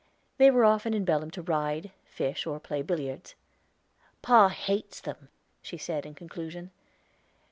They 0.39 0.49
were 0.49 0.65
often 0.65 0.95
in 0.95 1.05
Belem 1.05 1.29
to 1.29 1.43
ride, 1.43 1.91
fish, 2.05 2.47
or 2.47 2.59
play 2.59 2.81
billiards. 2.81 3.35
"Pa 4.23 4.49
hates 4.49 4.99
them," 4.99 5.29
she 5.61 5.77
said 5.77 6.07
in 6.07 6.15
conclusion. 6.15 6.71